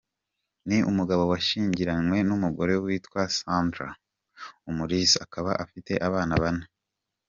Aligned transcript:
Ni 0.67 0.77
umugabo 0.89 1.23
washyingiranywe 1.31 2.17
n’umugore 2.27 2.73
witwa 2.83 3.21
Sandra 3.37 3.87
Umulisa 4.69 5.17
akaba 5.25 5.51
afite 5.63 5.93
abana 6.07 6.33
bane. 6.43 6.65